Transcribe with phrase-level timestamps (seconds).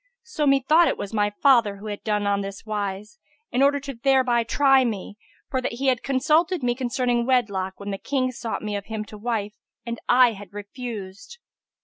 [0.23, 3.19] So methought it was my father who had done on this wise
[3.51, 5.15] in order thereby to try me,
[5.51, 9.05] for that he had consulted me concerning wedlock, when the Kings sought me of him
[9.05, 9.53] to wife,
[9.85, 11.37] and I had refused.